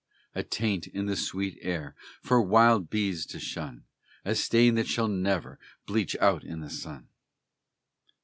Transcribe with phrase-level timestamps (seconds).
[0.33, 1.93] A taint in the sweet air
[2.23, 3.83] For wild bees to shun!
[4.25, 7.07] A stain that shall never Bleach out in the sun!